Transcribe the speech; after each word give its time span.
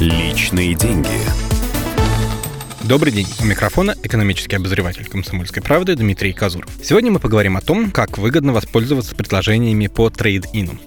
Личные 0.00 0.74
деньги. 0.74 1.10
Добрый 2.84 3.12
день. 3.12 3.26
У 3.38 3.44
микрофона 3.44 3.94
экономический 4.02 4.56
обозреватель 4.56 5.04
«Комсомольской 5.04 5.62
правды» 5.62 5.94
Дмитрий 5.94 6.32
Казуров. 6.32 6.70
Сегодня 6.82 7.10
мы 7.10 7.18
поговорим 7.18 7.58
о 7.58 7.60
том, 7.60 7.90
как 7.90 8.16
выгодно 8.16 8.54
воспользоваться 8.54 9.14
предложениями 9.14 9.88
по 9.88 10.08
трейд-ину. 10.08 10.78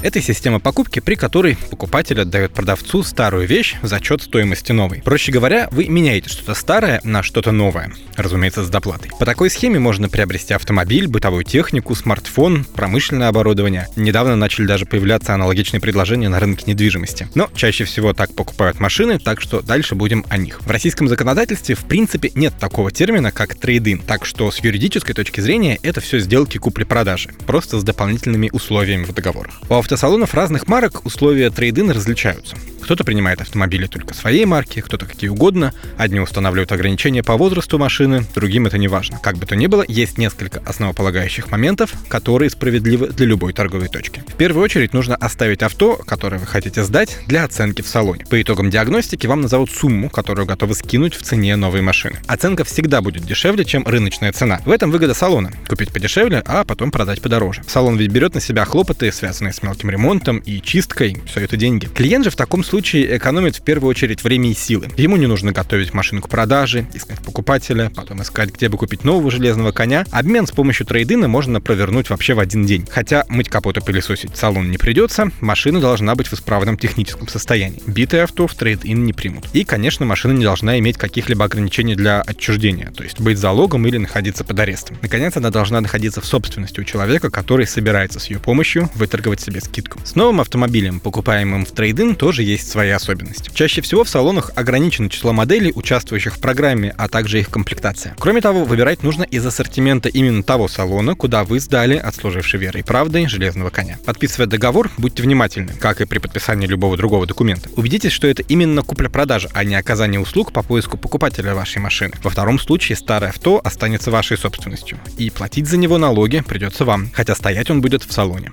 Это 0.00 0.22
система 0.22 0.60
покупки, 0.60 1.00
при 1.00 1.16
которой 1.16 1.56
покупатель 1.70 2.20
отдает 2.20 2.52
продавцу 2.52 3.02
старую 3.02 3.48
вещь 3.48 3.76
за 3.82 4.02
счет 4.02 4.22
стоимости 4.22 4.70
новой. 4.70 5.02
Проще 5.02 5.32
говоря, 5.32 5.68
вы 5.72 5.88
меняете 5.88 6.28
что-то 6.28 6.54
старое 6.54 7.00
на 7.02 7.24
что-то 7.24 7.50
новое, 7.50 7.92
разумеется, 8.16 8.62
с 8.62 8.68
доплатой. 8.68 9.10
По 9.18 9.26
такой 9.26 9.50
схеме 9.50 9.80
можно 9.80 10.08
приобрести 10.08 10.54
автомобиль, 10.54 11.08
бытовую 11.08 11.42
технику, 11.42 11.96
смартфон, 11.96 12.64
промышленное 12.64 13.28
оборудование. 13.28 13.88
Недавно 13.96 14.36
начали 14.36 14.66
даже 14.66 14.86
появляться 14.86 15.34
аналогичные 15.34 15.80
предложения 15.80 16.28
на 16.28 16.38
рынке 16.38 16.64
недвижимости. 16.66 17.28
Но 17.34 17.50
чаще 17.54 17.84
всего 17.84 18.12
так 18.12 18.34
покупают 18.34 18.78
машины, 18.78 19.18
так 19.18 19.40
что 19.40 19.62
дальше 19.62 19.96
будем 19.96 20.24
о 20.28 20.36
них. 20.36 20.60
В 20.60 20.70
российском 20.70 21.08
законодательстве 21.08 21.74
в 21.74 21.84
принципе 21.84 22.30
нет 22.36 22.54
такого 22.58 22.92
термина, 22.92 23.32
как 23.32 23.56
трейдин, 23.56 23.98
так 23.98 24.24
что 24.24 24.50
с 24.50 24.58
юридической 24.60 25.14
точки 25.14 25.40
зрения 25.40 25.78
это 25.82 26.00
все 26.00 26.20
сделки 26.20 26.58
купли-продажи, 26.58 27.30
просто 27.46 27.80
с 27.80 27.84
дополнительными 27.84 28.48
условиями 28.52 29.04
в 29.04 29.12
договорах. 29.12 29.60
Автосалонов 29.88 30.34
разных 30.34 30.68
марок 30.68 31.06
условия 31.06 31.48
трейдина 31.48 31.94
различаются. 31.94 32.54
Кто-то 32.82 33.04
принимает 33.04 33.40
автомобили 33.40 33.86
только 33.86 34.14
своей 34.14 34.44
марки, 34.46 34.80
кто-то 34.80 35.04
какие 35.04 35.28
угодно. 35.28 35.74
Одни 35.98 36.20
устанавливают 36.20 36.72
ограничения 36.72 37.22
по 37.22 37.36
возрасту 37.36 37.78
машины, 37.78 38.24
другим 38.34 38.66
это 38.66 38.78
не 38.78 38.88
важно. 38.88 39.18
Как 39.22 39.36
бы 39.36 39.44
то 39.44 39.56
ни 39.56 39.66
было, 39.66 39.84
есть 39.86 40.16
несколько 40.16 40.60
основополагающих 40.60 41.50
моментов, 41.50 41.92
которые 42.08 42.48
справедливы 42.48 43.08
для 43.08 43.26
любой 43.26 43.52
торговой 43.52 43.88
точки. 43.88 44.22
В 44.26 44.34
первую 44.34 44.64
очередь 44.64 44.94
нужно 44.94 45.16
оставить 45.16 45.62
авто, 45.62 45.96
которое 45.96 46.38
вы 46.38 46.46
хотите 46.46 46.82
сдать, 46.82 47.18
для 47.26 47.44
оценки 47.44 47.82
в 47.82 47.88
салоне. 47.88 48.24
По 48.24 48.40
итогам 48.40 48.70
диагностики 48.70 49.26
вам 49.26 49.42
назовут 49.42 49.70
сумму, 49.70 50.08
которую 50.08 50.46
готовы 50.46 50.74
скинуть 50.74 51.14
в 51.14 51.22
цене 51.22 51.56
новой 51.56 51.82
машины. 51.82 52.16
Оценка 52.26 52.64
всегда 52.64 53.02
будет 53.02 53.24
дешевле, 53.24 53.64
чем 53.64 53.86
рыночная 53.86 54.32
цена. 54.32 54.60
В 54.64 54.70
этом 54.70 54.90
выгода 54.90 55.14
салона. 55.14 55.52
Купить 55.68 55.92
подешевле, 55.92 56.42
а 56.46 56.64
потом 56.64 56.90
продать 56.90 57.20
подороже. 57.20 57.62
Салон 57.66 57.96
ведь 57.96 58.10
берет 58.10 58.34
на 58.34 58.40
себя 58.40 58.64
хлопоты, 58.64 59.12
связанные 59.12 59.52
с 59.52 59.62
мелким 59.62 59.77
ремонтом 59.84 60.38
и 60.38 60.60
чисткой. 60.60 61.16
Все 61.26 61.40
это 61.40 61.56
деньги. 61.56 61.86
Клиент 61.86 62.24
же 62.24 62.30
в 62.30 62.36
таком 62.36 62.64
случае 62.64 63.16
экономит 63.16 63.56
в 63.56 63.62
первую 63.62 63.90
очередь 63.90 64.22
время 64.24 64.50
и 64.50 64.54
силы. 64.54 64.88
Ему 64.96 65.16
не 65.16 65.26
нужно 65.26 65.52
готовить 65.52 65.94
машину 65.94 66.22
к 66.22 66.28
продаже, 66.28 66.86
искать 66.94 67.20
покупателя, 67.20 67.90
потом 67.94 68.22
искать, 68.22 68.52
где 68.52 68.68
бы 68.68 68.78
купить 68.78 69.04
нового 69.04 69.30
железного 69.30 69.72
коня. 69.72 70.04
Обмен 70.10 70.46
с 70.46 70.50
помощью 70.50 70.86
трейдина 70.86 71.28
можно 71.28 71.60
провернуть 71.60 72.10
вообще 72.10 72.34
в 72.34 72.40
один 72.40 72.66
день. 72.66 72.86
Хотя 72.90 73.24
мыть 73.28 73.48
капот 73.48 73.76
и 73.76 73.80
пылесосить 73.80 74.36
салон 74.36 74.70
не 74.70 74.78
придется, 74.78 75.30
машина 75.40 75.80
должна 75.80 76.14
быть 76.14 76.28
в 76.28 76.32
исправном 76.34 76.76
техническом 76.76 77.28
состоянии. 77.28 77.82
Битое 77.86 78.24
авто 78.24 78.46
в 78.46 78.54
трейд-ин 78.54 79.04
не 79.04 79.12
примут. 79.12 79.46
И, 79.52 79.64
конечно, 79.64 80.06
машина 80.06 80.32
не 80.32 80.44
должна 80.44 80.78
иметь 80.78 80.96
каких-либо 80.96 81.44
ограничений 81.44 81.94
для 81.94 82.20
отчуждения, 82.20 82.90
то 82.90 83.02
есть 83.02 83.20
быть 83.20 83.38
залогом 83.38 83.86
или 83.86 83.98
находиться 83.98 84.44
под 84.44 84.58
арестом. 84.60 84.96
Наконец, 85.02 85.36
она 85.36 85.50
должна 85.50 85.80
находиться 85.80 86.20
в 86.20 86.24
собственности 86.24 86.80
у 86.80 86.84
человека, 86.84 87.30
который 87.30 87.66
собирается 87.66 88.20
с 88.20 88.30
ее 88.30 88.38
помощью 88.38 88.90
выторговать 88.94 89.40
себе 89.40 89.60
скидку. 89.68 90.00
С 90.04 90.14
новым 90.14 90.40
автомобилем, 90.40 91.00
покупаемым 91.00 91.64
в 91.64 91.70
трейдин, 91.70 92.14
тоже 92.14 92.42
есть 92.42 92.68
свои 92.68 92.90
особенности. 92.90 93.50
Чаще 93.54 93.80
всего 93.80 94.04
в 94.04 94.08
салонах 94.08 94.50
ограничено 94.56 95.08
число 95.08 95.32
моделей, 95.32 95.72
участвующих 95.74 96.36
в 96.36 96.40
программе, 96.40 96.94
а 96.96 97.08
также 97.08 97.40
их 97.40 97.50
комплектация. 97.50 98.16
Кроме 98.18 98.40
того, 98.40 98.64
выбирать 98.64 99.02
нужно 99.02 99.22
из 99.22 99.44
ассортимента 99.44 100.08
именно 100.08 100.42
того 100.42 100.68
салона, 100.68 101.14
куда 101.14 101.44
вы 101.44 101.60
сдали 101.60 101.96
отслуживший 101.96 102.58
верой 102.60 102.80
и 102.80 102.84
правдой 102.84 103.28
железного 103.28 103.70
коня. 103.70 103.98
Подписывая 104.04 104.46
договор, 104.46 104.90
будьте 104.98 105.22
внимательны, 105.22 105.72
как 105.78 106.00
и 106.00 106.06
при 106.06 106.18
подписании 106.18 106.66
любого 106.66 106.96
другого 106.96 107.26
документа. 107.26 107.68
Убедитесь, 107.76 108.12
что 108.12 108.26
это 108.26 108.42
именно 108.42 108.82
купля-продажа, 108.82 109.48
а 109.52 109.64
не 109.64 109.74
оказание 109.74 110.20
услуг 110.20 110.52
по 110.52 110.62
поиску 110.62 110.96
покупателя 110.96 111.54
вашей 111.54 111.78
машины. 111.78 112.14
Во 112.22 112.30
втором 112.30 112.58
случае 112.58 112.96
старое 112.96 113.30
авто 113.30 113.60
останется 113.62 114.10
вашей 114.10 114.38
собственностью, 114.38 114.98
и 115.18 115.30
платить 115.30 115.66
за 115.66 115.76
него 115.76 115.98
налоги 115.98 116.42
придется 116.46 116.84
вам, 116.84 117.10
хотя 117.12 117.34
стоять 117.34 117.70
он 117.70 117.80
будет 117.80 118.02
в 118.02 118.12
салоне. 118.12 118.50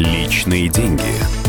Личные 0.00 0.66
деньги. 0.70 1.39